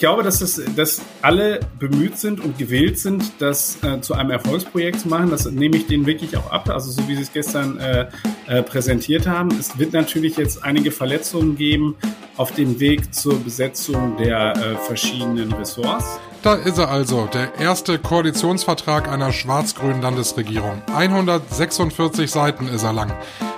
[0.00, 4.30] ich glaube, dass, das, dass alle bemüht sind und gewillt sind, das äh, zu einem
[4.30, 5.28] Erfolgsprojekt zu machen.
[5.28, 6.70] Das nehme ich denen wirklich auch ab.
[6.70, 8.08] Also so wie sie es gestern äh,
[8.46, 9.50] äh, präsentiert haben.
[9.60, 11.96] Es wird natürlich jetzt einige Verletzungen geben
[12.38, 16.18] auf dem Weg zur Besetzung der äh, verschiedenen Ressorts.
[16.42, 20.80] Da ist er also, der erste Koalitionsvertrag einer schwarz-grünen Landesregierung.
[20.96, 23.12] 146 Seiten ist er lang.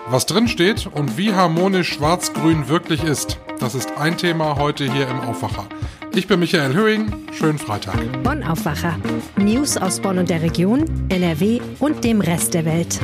[0.08, 5.06] Was drin steht und wie harmonisch schwarz-grün wirklich ist, das ist ein Thema heute hier
[5.08, 5.68] im Aufwacher.
[6.14, 8.22] Ich bin Michael Höhing, schönen Freitag.
[8.22, 8.98] Bonn Aufwacher.
[9.36, 13.00] News aus Bonn und der Region, NRW und dem Rest der Welt.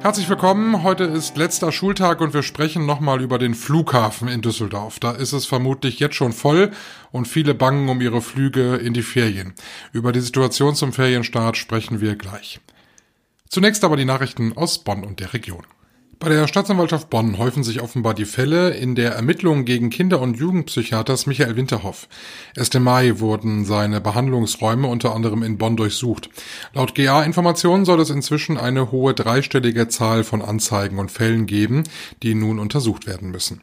[0.00, 0.84] Herzlich willkommen.
[0.84, 5.00] Heute ist letzter Schultag und wir sprechen nochmal über den Flughafen in Düsseldorf.
[5.00, 6.70] Da ist es vermutlich jetzt schon voll
[7.10, 9.54] und viele bangen um ihre Flüge in die Ferien.
[9.92, 12.60] Über die Situation zum Ferienstart sprechen wir gleich.
[13.48, 15.66] Zunächst aber die Nachrichten aus Bonn und der Region.
[16.22, 20.36] Bei der Staatsanwaltschaft Bonn häufen sich offenbar die Fälle in der Ermittlung gegen Kinder- und
[20.36, 22.08] Jugendpsychiaters Michael Winterhoff.
[22.54, 26.28] Erst im Mai wurden seine Behandlungsräume unter anderem in Bonn durchsucht.
[26.74, 31.84] Laut GA-Informationen soll es inzwischen eine hohe dreistellige Zahl von Anzeigen und Fällen geben,
[32.22, 33.62] die nun untersucht werden müssen.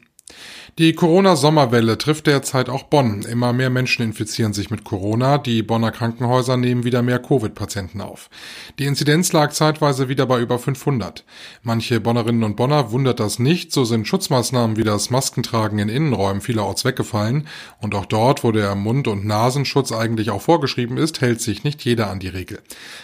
[0.78, 3.22] Die Corona-Sommerwelle trifft derzeit auch Bonn.
[3.22, 5.36] Immer mehr Menschen infizieren sich mit Corona.
[5.36, 8.30] Die Bonner Krankenhäuser nehmen wieder mehr Covid-Patienten auf.
[8.78, 11.24] Die Inzidenz lag zeitweise wieder bei über 500.
[11.62, 13.72] Manche Bonnerinnen und Bonner wundert das nicht.
[13.72, 17.48] So sind Schutzmaßnahmen wie das Maskentragen in Innenräumen vielerorts weggefallen.
[17.80, 21.84] Und auch dort, wo der Mund- und Nasenschutz eigentlich auch vorgeschrieben ist, hält sich nicht
[21.84, 22.60] jeder an die Regel.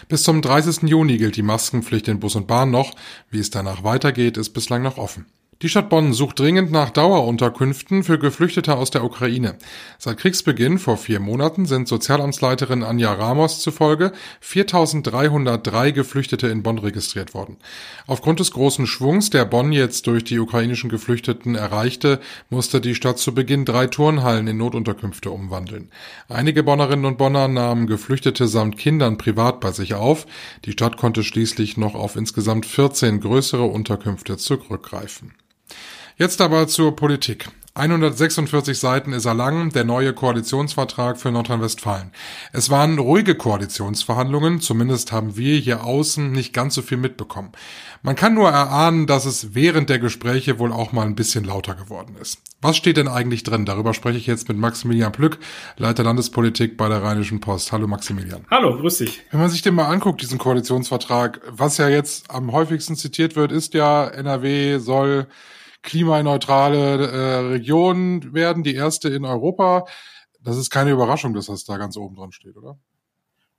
[0.07, 0.83] Bis zum 30.
[0.83, 2.93] Juni gilt die Maskenpflicht in Bus und Bahn noch.
[3.29, 5.25] Wie es danach weitergeht, ist bislang noch offen.
[5.61, 9.57] Die Stadt Bonn sucht dringend nach Dauerunterkünften für Geflüchtete aus der Ukraine.
[9.97, 14.11] Seit Kriegsbeginn vor vier Monaten sind Sozialamtsleiterin Anja Ramos zufolge
[14.43, 17.55] 4.303 Geflüchtete in Bonn registriert worden.
[18.05, 23.17] Aufgrund des großen Schwungs, der Bonn jetzt durch die ukrainischen Geflüchteten erreichte, musste die Stadt
[23.17, 25.89] zu Beginn drei Turnhallen in Notunterkünfte umwandeln.
[26.27, 30.27] Einige Bonnerinnen und Bonner nahmen Geflüchtete samt Kindern privat bei sich auf.
[30.65, 35.31] Die Stadt konnte schließlich noch auf insgesamt 14 größere Unterkünfte zurückgreifen.
[36.17, 37.49] Jetzt aber zur Politik.
[37.77, 42.11] 146 Seiten ist er lang, der neue Koalitionsvertrag für Nordrhein-Westfalen.
[42.53, 47.51] Es waren ruhige Koalitionsverhandlungen, zumindest haben wir hier außen nicht ganz so viel mitbekommen.
[48.01, 51.75] Man kann nur erahnen, dass es während der Gespräche wohl auch mal ein bisschen lauter
[51.75, 52.39] geworden ist.
[52.61, 53.65] Was steht denn eigentlich drin?
[53.65, 55.37] Darüber spreche ich jetzt mit Maximilian Plück,
[55.75, 57.73] Leiter Landespolitik bei der Rheinischen Post.
[57.73, 58.45] Hallo Maximilian.
[58.49, 59.21] Hallo, grüß dich.
[59.31, 63.51] Wenn man sich den mal anguckt, diesen Koalitionsvertrag, was ja jetzt am häufigsten zitiert wird,
[63.51, 65.27] ist ja, NRW soll
[65.85, 69.85] klimaneutrale äh, Region werden, die erste in Europa.
[70.41, 72.77] Das ist keine Überraschung, dass das da ganz oben dran steht, oder?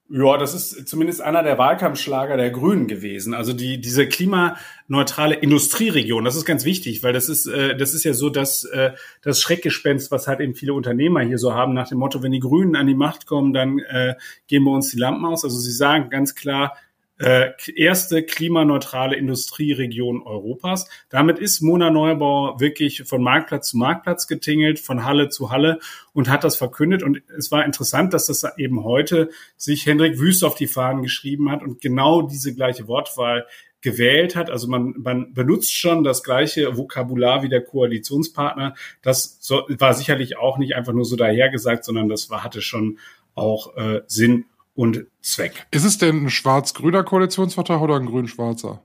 [0.09, 3.35] Ja, das ist zumindest einer der Wahlkampfschlager der Grünen gewesen.
[3.35, 8.05] Also die diese klimaneutrale Industrieregion, das ist ganz wichtig, weil das ist äh, das ist
[8.05, 8.93] ja so, dass äh,
[9.23, 12.39] das Schreckgespenst, was halt eben viele Unternehmer hier so haben, nach dem Motto, wenn die
[12.39, 14.15] Grünen an die Macht kommen, dann äh,
[14.47, 15.43] gehen bei uns die Lampen aus.
[15.43, 16.77] Also sie sagen ganz klar,
[17.19, 20.89] äh, erste klimaneutrale Industrieregion Europas.
[21.09, 25.79] Damit ist Mona Neubauer wirklich von Marktplatz zu Marktplatz getingelt, von Halle zu Halle
[26.13, 27.03] und hat das verkündet.
[27.03, 31.51] Und es war interessant, dass das eben heute sich Hendrik Wüst auf die Fahnen geschrieben
[31.51, 33.47] hat und genau diese gleiche Wortwahl
[33.81, 34.51] gewählt hat.
[34.51, 38.75] Also man, man benutzt schon das gleiche Vokabular wie der Koalitionspartner.
[39.01, 39.39] Das
[39.69, 42.99] war sicherlich auch nicht einfach nur so dahergesagt, sondern das war, hatte schon
[43.35, 45.67] auch äh, Sinn und Zweck.
[45.73, 48.83] Ist es denn ein schwarz-grüner Koalitionsvertrag oder ein grün-schwarzer?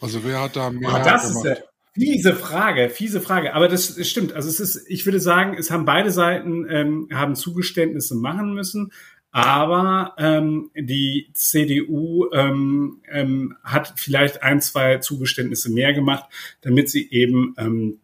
[0.00, 1.46] Also wer hat da mehr oh, das gemacht?
[1.46, 3.54] Ist eine fiese Frage, fiese Frage.
[3.54, 4.34] Aber das stimmt.
[4.34, 8.92] Also es ist, ich würde sagen, es haben beide Seiten ähm, haben Zugeständnisse machen müssen.
[9.30, 16.24] Aber ähm, die CDU ähm, ähm, hat vielleicht ein, zwei Zugeständnisse mehr gemacht,
[16.62, 18.00] damit sie eben ähm,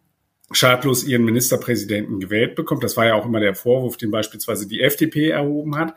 [0.51, 2.83] schadlos ihren Ministerpräsidenten gewählt bekommt.
[2.83, 5.95] Das war ja auch immer der Vorwurf, den beispielsweise die FDP erhoben hat.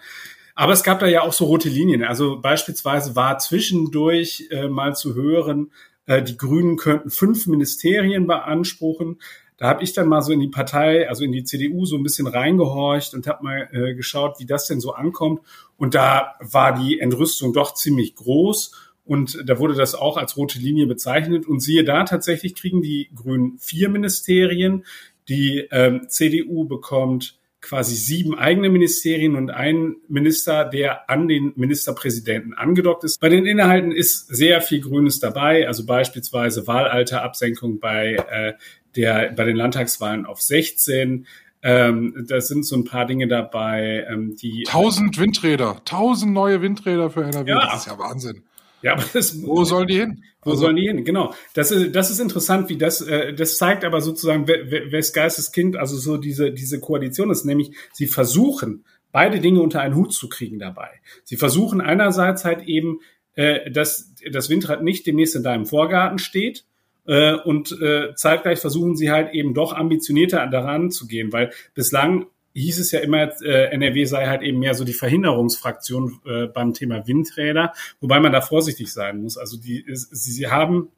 [0.56, 2.02] Aber es gab da ja auch so rote Linien.
[2.02, 5.70] Also beispielsweise war zwischendurch äh, mal zu hören,
[6.06, 9.20] äh, die Grünen könnten fünf Ministerien beanspruchen.
[9.58, 12.02] Da habe ich dann mal so in die Partei, also in die CDU, so ein
[12.02, 15.40] bisschen reingehorcht und habe mal äh, geschaut, wie das denn so ankommt.
[15.76, 18.72] Und da war die Entrüstung doch ziemlich groß.
[19.04, 21.46] Und da wurde das auch als rote Linie bezeichnet.
[21.46, 24.86] Und siehe da, tatsächlich kriegen die Grünen vier Ministerien.
[25.28, 32.54] Die ähm, CDU bekommt quasi sieben eigene Ministerien und ein Minister, der an den Ministerpräsidenten
[32.54, 33.20] angedockt ist.
[33.20, 38.52] Bei den Inhalten ist sehr viel Grünes dabei, also beispielsweise Wahlalterabsenkung bei äh,
[38.94, 41.26] der bei den Landtagswahlen auf 16.
[41.62, 47.10] Ähm, da sind so ein paar Dinge dabei, ähm, die tausend Windräder, tausend neue Windräder
[47.10, 47.50] für NRW.
[47.50, 47.60] Ja.
[47.60, 48.44] Das ist ja Wahnsinn.
[48.82, 50.22] Ja, aber das, wo sollen die hin?
[50.42, 51.04] Wo also, sollen die hin?
[51.04, 51.34] Genau.
[51.54, 55.76] Das ist, das ist interessant, wie das, äh, das zeigt aber sozusagen, wes Geistes Kind,
[55.76, 60.28] also so diese, diese Koalition ist, nämlich sie versuchen, beide Dinge unter einen Hut zu
[60.28, 60.90] kriegen dabei.
[61.24, 63.00] Sie versuchen einerseits halt eben,
[63.34, 66.64] äh, dass das Windrad nicht demnächst in deinem Vorgarten steht,
[67.06, 72.26] äh, und äh, zeitgleich versuchen sie halt eben doch ambitionierter daran zu gehen, weil bislang
[72.62, 76.72] hieß es ja immer, äh, NRW sei halt eben mehr so die Verhinderungsfraktion äh, beim
[76.72, 79.36] Thema Windräder, wobei man da vorsichtig sein muss.
[79.36, 80.88] Also die, sie, sie haben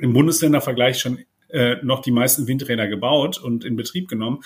[0.00, 1.18] im Bundesländervergleich schon
[1.50, 4.40] äh, noch die meisten Windräder gebaut und in Betrieb genommen.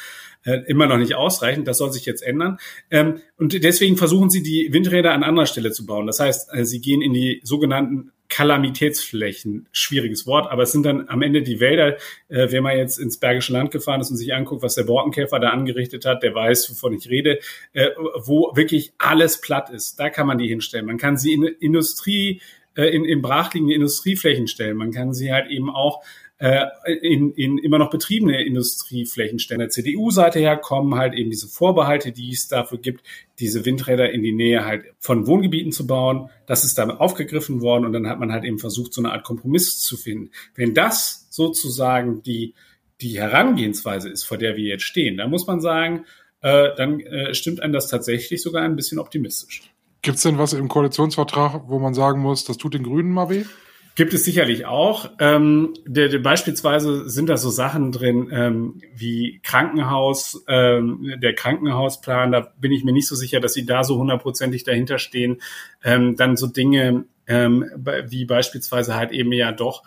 [0.44, 1.66] Äh, immer noch nicht ausreichend.
[1.66, 2.58] Das soll sich jetzt ändern.
[2.90, 6.06] Ähm, und deswegen versuchen sie, die Windräder an anderer Stelle zu bauen.
[6.06, 11.06] Das heißt, äh, sie gehen in die sogenannten Kalamitätsflächen, schwieriges Wort, aber es sind dann
[11.10, 11.98] am Ende die Wälder.
[12.30, 15.38] Äh, wenn man jetzt ins Bergische Land gefahren ist und sich anguckt, was der Borkenkäfer
[15.38, 17.40] da angerichtet hat, der weiß, wovon ich rede,
[17.74, 17.90] äh,
[18.24, 20.00] wo wirklich alles platt ist.
[20.00, 20.86] Da kann man die hinstellen.
[20.86, 22.40] Man kann sie in Industrie,
[22.74, 24.78] äh, in, in brachliegende Industrieflächen stellen.
[24.78, 26.02] Man kann sie halt eben auch
[26.42, 26.66] äh,
[27.02, 29.60] in, in immer noch betriebene Industrieflächen stellen.
[29.60, 33.06] Der CDU-Seite her kommen halt eben diese Vorbehalte, die es dafür gibt,
[33.38, 36.30] diese Windräder in die Nähe halt von Wohngebieten zu bauen.
[36.46, 39.22] Das ist damit aufgegriffen worden und dann hat man halt eben versucht, so eine Art
[39.22, 40.30] Kompromiss zu finden.
[40.56, 42.54] Wenn das sozusagen die,
[43.00, 46.06] die Herangehensweise ist, vor der wir jetzt stehen, dann muss man sagen,
[46.40, 49.62] äh, dann äh, stimmt einem das tatsächlich sogar ein bisschen optimistisch.
[50.02, 53.30] Gibt es denn was im Koalitionsvertrag, wo man sagen muss, das tut den Grünen mal
[53.30, 53.44] weh?
[53.94, 55.10] Gibt es sicherlich auch.
[55.18, 62.32] Ähm, der, der, beispielsweise sind da so Sachen drin ähm, wie Krankenhaus, ähm, der Krankenhausplan.
[62.32, 65.42] Da bin ich mir nicht so sicher, dass sie da so hundertprozentig dahinter stehen.
[65.84, 67.70] Ähm, dann so Dinge ähm,
[68.06, 69.82] wie beispielsweise halt eben ja doch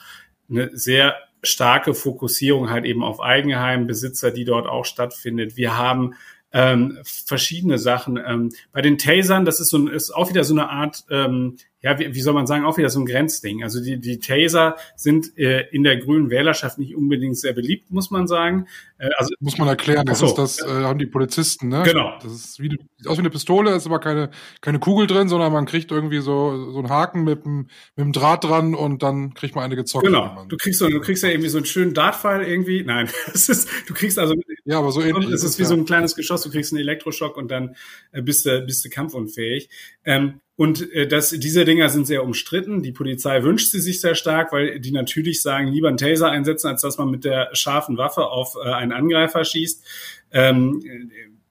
[0.49, 5.57] eine sehr starke Fokussierung halt eben auf Eigenheimbesitzer, die dort auch stattfindet.
[5.57, 6.13] Wir haben
[6.51, 8.17] ähm, verschiedene Sachen.
[8.17, 11.99] Ähm, bei den Tasern, das ist so ist auch wieder so eine Art ähm, ja,
[11.99, 13.61] wie, wie soll man sagen, auch wieder so ein Grenzding.
[13.61, 18.09] Also die, die Taser sind äh, in der grünen Wählerschaft nicht unbedingt sehr beliebt, muss
[18.09, 18.65] man sagen.
[18.97, 21.83] Äh, also muss man erklären, das so, ist das, äh, haben die Polizisten, ne?
[21.85, 22.17] Genau.
[22.23, 25.53] Das ist wie, sieht aus wie eine Pistole, ist aber keine, keine Kugel drin, sondern
[25.53, 29.35] man kriegt irgendwie so, so einen Haken mit einem, mit einem Draht dran und dann
[29.35, 30.07] kriegt man eine gezockt.
[30.07, 30.43] Genau.
[30.49, 32.83] Du kriegst so, du kriegst ja irgendwie so einen schönen Dartpfeil irgendwie.
[32.83, 34.33] Nein, es ist, du kriegst also,
[34.63, 35.29] ja, aber so ähnlich.
[35.29, 35.69] Es ist wie ja.
[35.69, 37.75] so ein kleines Geschoss, du kriegst einen Elektroschock und dann
[38.11, 39.69] äh, bist du, bist du kampfunfähig.
[40.03, 42.81] Ähm, und äh, das, diese Dinger sind sehr umstritten.
[42.81, 46.67] Die Polizei wünscht sie sich sehr stark, weil die natürlich sagen, lieber einen Taser einsetzen,
[46.67, 49.83] als dass man mit der scharfen Waffe auf äh, einen Angreifer schießt.
[50.31, 50.81] Ähm,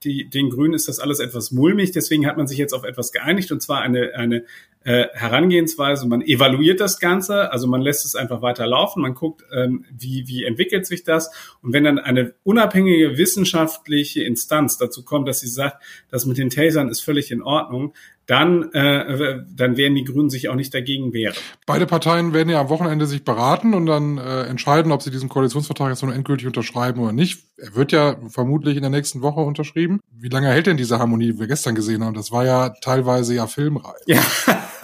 [0.03, 1.91] die, den Grünen ist das alles etwas mulmig.
[1.91, 4.45] Deswegen hat man sich jetzt auf etwas geeinigt, und zwar eine, eine
[4.83, 6.07] äh, Herangehensweise.
[6.07, 9.01] Man evaluiert das Ganze, also man lässt es einfach weiter laufen.
[9.01, 11.31] Man guckt, ähm, wie, wie entwickelt sich das.
[11.61, 16.51] Und wenn dann eine unabhängige wissenschaftliche Instanz dazu kommt, dass sie sagt, das mit den
[16.51, 17.93] Tasern ist völlig in Ordnung,
[18.27, 21.35] dann, äh, dann werden die Grünen sich auch nicht dagegen wehren.
[21.65, 25.29] Beide Parteien werden ja am Wochenende sich beraten und dann äh, entscheiden, ob sie diesen
[25.29, 27.43] Koalitionsvertrag jetzt nun endgültig unterschreiben oder nicht.
[27.57, 29.99] Er wird ja vermutlich in der nächsten Woche unterschrieben.
[30.11, 32.15] Wie lange hält denn diese Harmonie, die wir gestern gesehen haben?
[32.15, 33.95] Das war ja teilweise ja filmreif.
[34.07, 34.21] Ja,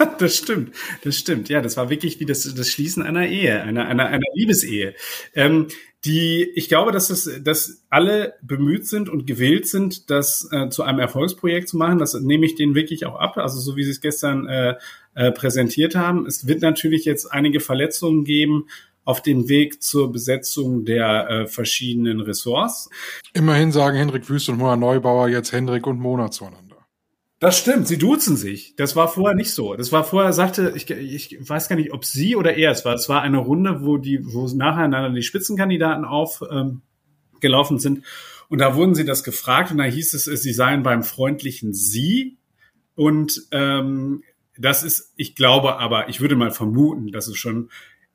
[0.18, 0.74] das stimmt.
[1.04, 1.48] Das stimmt.
[1.48, 4.94] Ja, das war wirklich wie das, das Schließen einer Ehe, einer, einer, einer Liebesehe.
[5.34, 5.68] Ähm,
[6.04, 10.82] die, ich glaube, dass es, dass alle bemüht sind und gewillt sind, das äh, zu
[10.82, 11.98] einem Erfolgsprojekt zu machen.
[11.98, 13.38] Das nehme ich denen wirklich auch ab.
[13.38, 14.74] Also so wie sie es gestern äh,
[15.14, 16.26] äh, präsentiert haben.
[16.26, 18.66] Es wird natürlich jetzt einige Verletzungen geben
[19.04, 22.88] auf dem Weg zur Besetzung der äh, verschiedenen Ressorts.
[23.32, 26.71] Immerhin sagen Hendrik Wüst und Mona Neubauer jetzt Hendrik und Mona zueinander.
[27.42, 28.76] Das stimmt, sie duzen sich.
[28.76, 29.74] Das war vorher nicht so.
[29.74, 32.94] Das war vorher, sagte, ich, ich weiß gar nicht, ob sie oder er es war.
[32.94, 38.04] Es war eine Runde, wo die, wo nacheinander die Spitzenkandidaten aufgelaufen ähm, sind.
[38.48, 42.38] Und da wurden sie das gefragt und da hieß es, sie seien beim freundlichen Sie.
[42.94, 44.22] Und ähm,
[44.56, 47.70] das ist, ich glaube aber, ich würde mal vermuten, dass es schon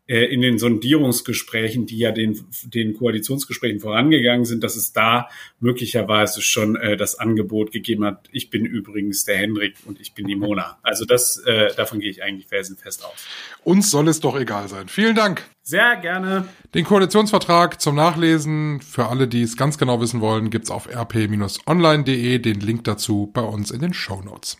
[0.07, 6.75] in den Sondierungsgesprächen, die ja den, den Koalitionsgesprächen vorangegangen sind, dass es da möglicherweise schon
[6.77, 10.77] äh, das Angebot gegeben hat, ich bin übrigens der Hendrik und ich bin die Mona.
[10.81, 13.27] Also das, äh, davon gehe ich eigentlich felsenfest aus.
[13.63, 14.87] Uns soll es doch egal sein.
[14.87, 15.43] Vielen Dank.
[15.61, 16.47] Sehr gerne.
[16.73, 22.39] Den Koalitionsvertrag zum Nachlesen für alle, die es ganz genau wissen wollen, gibt's auf rp-online.de.
[22.39, 24.57] Den Link dazu bei uns in den Show Notes.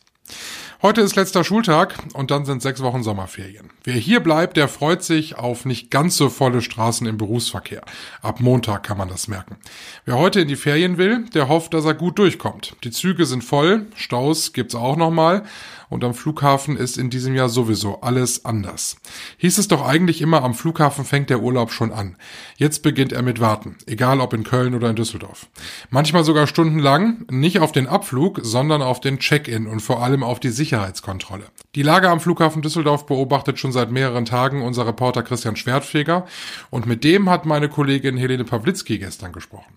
[0.84, 3.72] Heute ist letzter Schultag und dann sind sechs Wochen Sommerferien.
[3.84, 7.82] Wer hier bleibt, der freut sich auf nicht ganz so volle Straßen im Berufsverkehr.
[8.22, 9.58] Ab Montag kann man das merken.
[10.06, 12.76] Wer heute in die Ferien will, der hofft, dass er gut durchkommt.
[12.84, 15.46] Die Züge sind voll, Staus gibt's auch nochmal
[15.90, 18.98] und am Flughafen ist in diesem Jahr sowieso alles anders.
[19.38, 22.18] Hieß es doch eigentlich immer, am Flughafen fängt der Urlaub schon an.
[22.58, 25.48] Jetzt beginnt er mit Warten, egal ob in Köln oder in Düsseldorf.
[25.90, 30.40] Manchmal sogar stundenlang, nicht auf den Abflug, sondern auf den Check-in und vor allem auf
[30.40, 31.46] die Sicherheit Sicherheitskontrolle.
[31.76, 36.28] Die Lage am Flughafen Düsseldorf beobachtet schon seit mehreren Tagen unser Reporter Christian Schwertfeger
[36.70, 39.74] und mit dem hat meine Kollegin Helene Pawlitzki gestern gesprochen.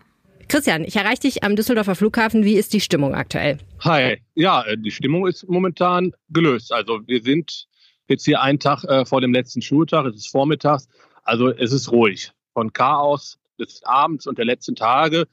[0.49, 2.44] Christian, ich erreiche dich am Düsseldorfer Flughafen.
[2.44, 3.59] Wie ist die Stimmung aktuell?
[3.85, 6.73] Hi, ja, äh, die Stimmung ist momentan gelöst.
[6.73, 7.68] Also wir sind
[8.09, 10.88] jetzt hier einen Tag äh, vor dem letzten Schultag, es ist vormittags.
[11.23, 12.32] Also es ist ruhig.
[12.52, 15.28] Von Chaos des Abends und der letzten Tage.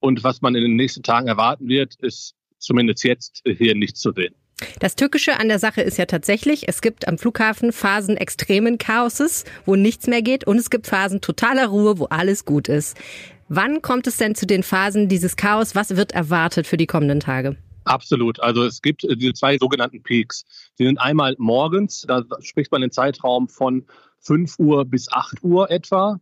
[0.00, 4.12] Und was man in den nächsten Tagen erwarten wird, ist zumindest jetzt hier nichts zu
[4.12, 4.34] sehen.
[4.80, 9.44] Das Tückische an der Sache ist ja tatsächlich, es gibt am Flughafen Phasen extremen Chaoses,
[9.66, 12.96] wo nichts mehr geht, und es gibt Phasen totaler Ruhe, wo alles gut ist.
[13.48, 15.74] Wann kommt es denn zu den Phasen dieses Chaos?
[15.74, 17.56] Was wird erwartet für die kommenden Tage?
[17.84, 18.40] Absolut.
[18.40, 20.44] Also es gibt äh, diese zwei sogenannten Peaks.
[20.78, 23.86] Die sind einmal morgens, da spricht man den Zeitraum von
[24.20, 26.20] 5 Uhr bis 8 Uhr etwa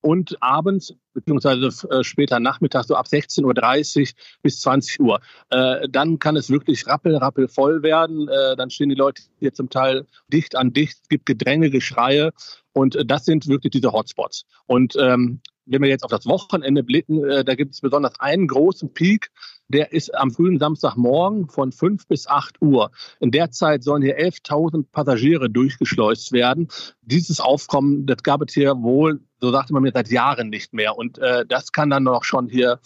[0.00, 4.06] und abends beziehungsweise äh, später Nachmittag so ab 16.30 Uhr
[4.42, 5.20] bis 20 Uhr.
[5.50, 8.28] Äh, dann kann es wirklich rappel, rappel voll werden.
[8.28, 11.08] Äh, dann stehen die Leute hier zum Teil dicht an dicht.
[11.08, 12.32] Gibt Gedränge, Geschreie
[12.72, 14.44] und äh, das sind wirklich diese Hotspots.
[14.66, 18.48] Und ähm, wenn wir jetzt auf das Wochenende blicken, äh, da gibt es besonders einen
[18.48, 19.30] großen Peak,
[19.68, 22.90] der ist am frühen Samstagmorgen von 5 bis 8 Uhr.
[23.20, 26.68] In der Zeit sollen hier 11.000 Passagiere durchgeschleust werden.
[27.02, 30.98] Dieses Aufkommen, das gab es hier wohl, so sagte man mir, seit Jahren nicht mehr.
[30.98, 32.80] Und äh, das kann dann noch schon hier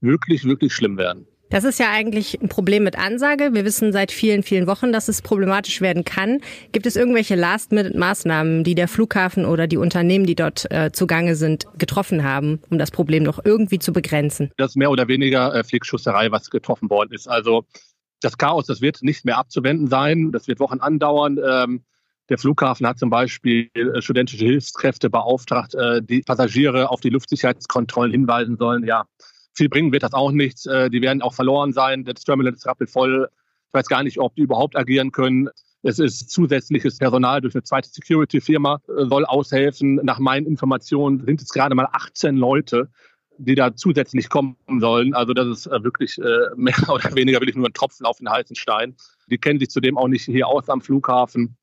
[0.00, 1.28] wirklich, wirklich schlimm werden.
[1.48, 3.54] Das ist ja eigentlich ein Problem mit Ansage.
[3.54, 6.40] Wir wissen seit vielen, vielen Wochen, dass es problematisch werden kann.
[6.72, 11.66] Gibt es irgendwelche Last-Minute-Maßnahmen, die der Flughafen oder die Unternehmen, die dort äh, zugange sind,
[11.78, 14.50] getroffen haben, um das Problem noch irgendwie zu begrenzen?
[14.56, 17.28] Das ist mehr oder weniger äh, Flickschusserei, was getroffen worden ist.
[17.28, 17.64] Also
[18.20, 20.32] das Chaos, das wird nicht mehr abzuwenden sein.
[20.32, 21.38] Das wird Wochen andauern.
[21.48, 21.84] Ähm,
[22.28, 28.10] der Flughafen hat zum Beispiel äh, studentische Hilfskräfte beauftragt, äh, die Passagiere auf die Luftsicherheitskontrollen
[28.10, 28.84] hinweisen sollen.
[28.84, 29.04] Ja,
[29.56, 30.66] viel bringen wird das auch nichts.
[30.66, 32.04] Äh, die werden auch verloren sein.
[32.04, 33.28] Das Terminal ist rappelvoll.
[33.68, 35.48] Ich weiß gar nicht, ob die überhaupt agieren können.
[35.82, 39.96] Es ist zusätzliches Personal durch eine zweite Security-Firma, äh, soll aushelfen.
[39.96, 42.90] Nach meinen Informationen sind es gerade mal 18 Leute,
[43.38, 45.14] die da zusätzlich kommen sollen.
[45.14, 46.18] Also das ist äh, wirklich
[46.56, 48.94] mehr oder weniger wirklich nur ein Tropfen auf den heißen Stein.
[49.28, 51.56] Die kennen sich zudem auch nicht hier aus am Flughafen.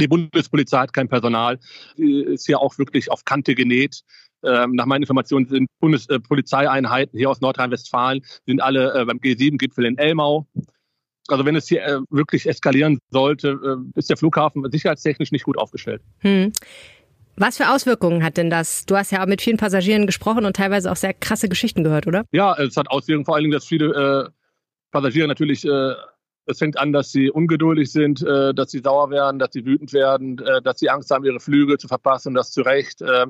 [0.00, 1.58] Die Bundespolizei hat kein Personal,
[1.96, 4.02] die ist hier auch wirklich auf Kante genäht.
[4.42, 9.98] Ähm, nach meinen Informationen sind Bundespolizeieinheiten hier aus Nordrhein-Westfalen, sind alle äh, beim G7-Gipfel in
[9.98, 10.46] Elmau.
[11.28, 15.58] Also wenn es hier äh, wirklich eskalieren sollte, äh, ist der Flughafen sicherheitstechnisch nicht gut
[15.58, 16.02] aufgestellt.
[16.18, 16.52] Hm.
[17.36, 18.84] Was für Auswirkungen hat denn das?
[18.86, 22.06] Du hast ja auch mit vielen Passagieren gesprochen und teilweise auch sehr krasse Geschichten gehört,
[22.06, 22.24] oder?
[22.32, 24.30] Ja, es hat Auswirkungen vor allen Dingen, dass viele äh,
[24.90, 25.94] Passagiere natürlich äh,
[26.46, 29.92] es fängt an, dass sie ungeduldig sind, äh, dass sie sauer werden, dass sie wütend
[29.92, 33.02] werden, äh, dass sie Angst haben, ihre Flüge zu verpassen und das zu Recht.
[33.02, 33.26] Äh,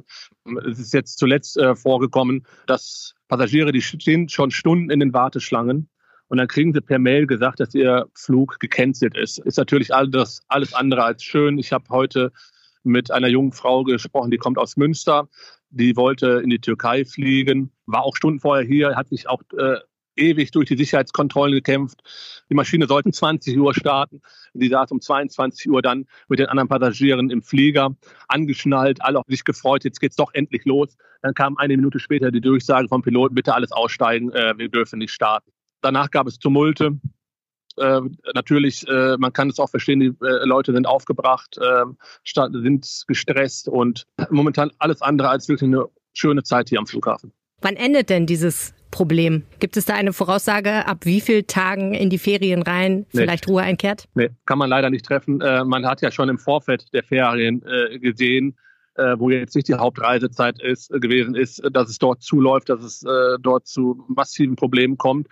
[0.68, 5.88] es ist jetzt zuletzt äh, vorgekommen, dass Passagiere, die stehen schon Stunden in den Warteschlangen
[6.30, 9.38] und dann kriegen sie per Mail gesagt, dass ihr Flug gecancelt ist.
[9.40, 11.58] Ist natürlich alles, alles andere als schön.
[11.58, 12.30] Ich habe heute
[12.84, 15.28] mit einer jungen Frau gesprochen, die kommt aus Münster.
[15.70, 19.78] Die wollte in die Türkei fliegen, war auch Stunden vorher hier, hat sich auch äh,
[20.20, 22.00] ewig durch die Sicherheitskontrollen gekämpft.
[22.48, 24.20] Die Maschine sollte 20 Uhr starten.
[24.54, 27.96] Die saß um 22 Uhr dann mit den anderen Passagieren im Flieger,
[28.28, 30.96] angeschnallt, alle auf sich gefreut, jetzt geht's doch endlich los.
[31.22, 34.98] Dann kam eine Minute später die Durchsage vom Piloten, bitte alles aussteigen, äh, wir dürfen
[34.98, 35.50] nicht starten.
[35.82, 36.98] Danach gab es Tumulte.
[37.76, 38.00] Äh,
[38.34, 41.84] natürlich, äh, man kann es auch verstehen, die äh, Leute sind aufgebracht, äh,
[42.24, 47.32] sind gestresst und momentan alles andere als wirklich eine schöne Zeit hier am Flughafen.
[47.62, 49.44] Wann endet denn dieses Problem?
[49.58, 53.52] Gibt es da eine Voraussage, ab wie vielen Tagen in die Ferien rein vielleicht nee.
[53.52, 54.08] Ruhe einkehrt?
[54.14, 55.40] Nee, kann man leider nicht treffen.
[55.40, 58.56] Äh, man hat ja schon im Vorfeld der Ferien äh, gesehen,
[58.94, 62.82] äh, wo jetzt nicht die Hauptreisezeit ist, äh, gewesen ist, dass es dort zuläuft, dass
[62.82, 65.28] es äh, dort zu massiven Problemen kommt.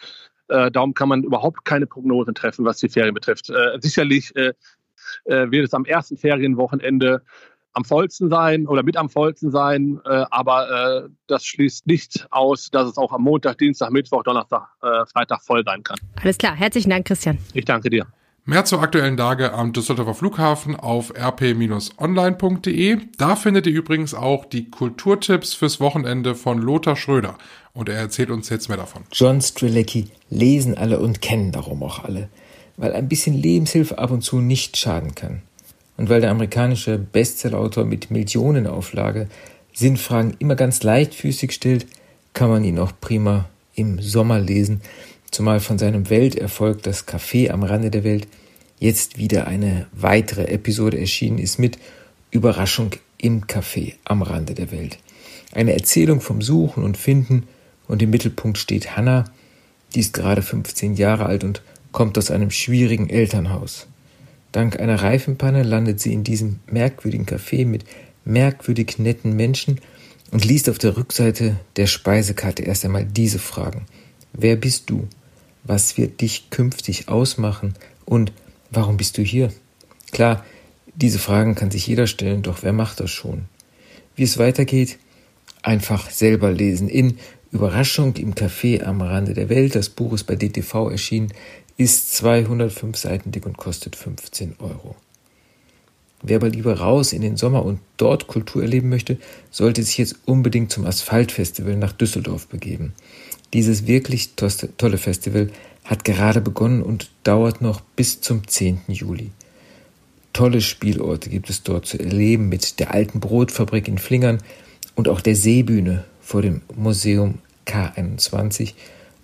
[0.48, 3.52] Äh, darum kann man überhaupt keine Prognosen treffen, was die Ferien betrifft.
[3.80, 4.32] sicherlich
[5.24, 7.22] wird es am ersten Ferienwochenende
[7.72, 12.70] am vollsten sein oder mit am vollsten sein, äh, aber äh, das schließt nicht aus,
[12.70, 15.98] dass es auch am Montag, Dienstag, Mittwoch, Donnerstag, äh, Freitag voll sein kann.
[16.20, 17.38] Alles klar, herzlichen Dank, Christian.
[17.54, 18.06] Ich danke dir.
[18.48, 22.96] Mehr zur aktuellen Lage am Düsseldorfer Flughafen auf rp-online.de.
[23.18, 27.36] Da findet ihr übrigens auch die Kulturtipps fürs Wochenende von Lothar Schröder.
[27.74, 29.02] Und er erzählt uns jetzt mehr davon.
[29.12, 32.30] John Strilecki lesen alle und kennen darum auch alle,
[32.78, 35.42] weil ein bisschen Lebenshilfe ab und zu nicht schaden kann.
[35.98, 39.28] Und weil der amerikanische Bestsellerautor mit Millionenauflage
[39.74, 41.86] Sinnfragen immer ganz leichtfüßig stellt,
[42.32, 44.80] kann man ihn auch prima im Sommer lesen,
[45.30, 48.26] zumal von seinem Welterfolg Das Café am Rande der Welt
[48.80, 51.78] jetzt wieder eine weitere Episode erschienen ist mit
[52.30, 54.98] Überraschung im Café am Rande der Welt.
[55.52, 57.48] Eine Erzählung vom Suchen und Finden
[57.88, 59.24] und im Mittelpunkt steht Hannah,
[59.94, 63.86] die ist gerade 15 Jahre alt und kommt aus einem schwierigen Elternhaus.
[64.52, 67.84] Dank einer Reifenpanne landet sie in diesem merkwürdigen Café mit
[68.24, 69.80] merkwürdig netten Menschen
[70.30, 73.86] und liest auf der Rückseite der Speisekarte erst einmal diese Fragen.
[74.32, 75.08] Wer bist du?
[75.64, 77.74] Was wird dich künftig ausmachen?
[78.04, 78.32] Und
[78.70, 79.52] warum bist du hier?
[80.12, 80.44] Klar,
[80.94, 83.44] diese Fragen kann sich jeder stellen, doch wer macht das schon?
[84.16, 84.98] Wie es weitergeht?
[85.62, 86.88] Einfach selber lesen.
[86.88, 87.18] In
[87.52, 91.32] Überraschung im Café am Rande der Welt, das Buch ist bei DTV erschienen,
[91.78, 94.96] ist 205 Seiten dick und kostet 15 Euro.
[96.22, 99.18] Wer aber lieber raus in den Sommer und dort Kultur erleben möchte,
[99.52, 102.92] sollte sich jetzt unbedingt zum Asphaltfestival nach Düsseldorf begeben.
[103.52, 105.50] Dieses wirklich tolle Festival
[105.84, 108.82] hat gerade begonnen und dauert noch bis zum 10.
[108.88, 109.30] Juli.
[110.32, 114.38] Tolle Spielorte gibt es dort zu erleben mit der alten Brotfabrik in Flingern
[114.96, 118.74] und auch der Seebühne vor dem Museum K21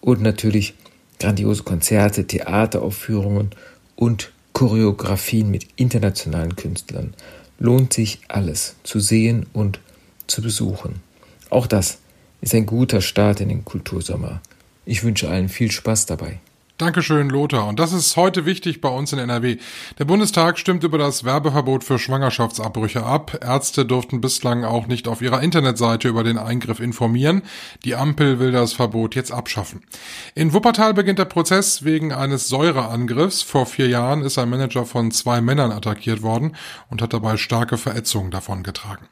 [0.00, 0.75] und natürlich
[1.25, 3.50] grandiose Konzerte, Theateraufführungen
[3.97, 7.14] und Choreografien mit internationalen Künstlern.
[7.59, 9.81] Lohnt sich alles zu sehen und
[10.26, 10.97] zu besuchen.
[11.49, 11.99] Auch das
[12.43, 14.43] ist ein guter Start in den Kultursommer.
[14.85, 16.40] Ich wünsche allen viel Spaß dabei.
[16.76, 17.69] Dankeschön, Lothar.
[17.69, 19.59] Und das ist heute wichtig bei uns in NRW.
[20.00, 23.38] Der Bundestag stimmt über das Werbeverbot für Schwangerschaftsabbrüche ab.
[23.45, 27.43] Ärzte durften bislang auch nicht auf ihrer Internetseite über den Eingriff informieren.
[27.85, 29.85] Die Ampel will das Verbot jetzt abschaffen.
[30.35, 33.43] In Wuppertal beginnt der Prozess wegen eines Säureangriffs.
[33.43, 36.57] Vor vier Jahren ist ein Manager von zwei Männern attackiert worden
[36.90, 39.07] und hat dabei starke Verätzungen davongetragen.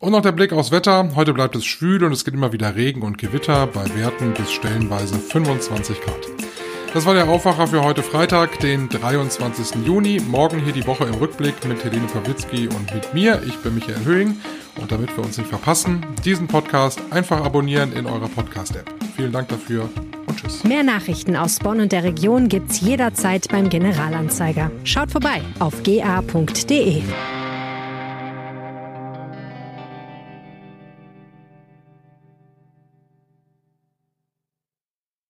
[0.00, 1.12] Und noch der Blick aufs Wetter.
[1.14, 4.52] Heute bleibt es schwül und es geht immer wieder Regen und Gewitter bei Werten bis
[4.52, 6.49] stellenweise 25 Grad.
[6.92, 9.86] Das war der Aufwacher für heute Freitag, den 23.
[9.86, 10.20] Juni.
[10.28, 13.40] Morgen hier die Woche im Rückblick mit Helene Pawlitzki und mit mir.
[13.46, 14.40] Ich bin Michael Höhing.
[14.80, 18.92] Und damit wir uns nicht verpassen, diesen Podcast einfach abonnieren in eurer Podcast-App.
[19.14, 19.88] Vielen Dank dafür
[20.26, 20.64] und tschüss.
[20.64, 24.72] Mehr Nachrichten aus Bonn und der Region gibt's jederzeit beim Generalanzeiger.
[24.82, 27.02] Schaut vorbei auf ga.de.